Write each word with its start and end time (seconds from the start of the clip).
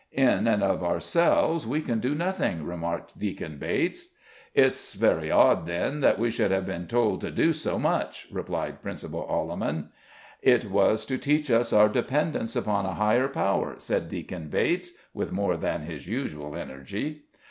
"In 0.13 0.47
and 0.47 0.63
of 0.63 0.81
ourselves 0.81 1.67
we 1.67 1.79
can 1.79 1.99
do 1.99 2.15
nothing," 2.15 2.63
remarked 2.63 3.19
Deacon 3.19 3.59
Bates. 3.59 4.07
"It's 4.55 4.95
very 4.95 5.29
odd, 5.29 5.67
then, 5.67 5.99
that 6.01 6.17
we 6.17 6.31
should 6.31 6.49
have 6.49 6.65
been 6.65 6.87
told 6.87 7.21
to 7.21 7.29
do 7.29 7.53
so 7.53 7.77
much," 7.77 8.27
replied 8.31 8.81
Principal 8.81 9.27
Alleman. 9.29 9.89
"It 10.41 10.65
was 10.65 11.05
to 11.05 11.19
teach 11.19 11.51
us 11.51 11.71
our 11.71 11.87
dependence 11.87 12.55
upon 12.55 12.87
a 12.87 12.95
higher 12.95 13.27
power," 13.27 13.75
said 13.77 14.09
Deacon 14.09 14.47
Bates, 14.49 14.93
with 15.13 15.31
more 15.31 15.55
than 15.55 15.81
his 15.81 16.07
usual 16.07 16.55
energy. 16.55 17.21